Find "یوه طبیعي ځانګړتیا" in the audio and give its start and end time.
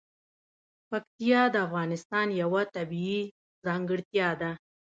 2.41-4.29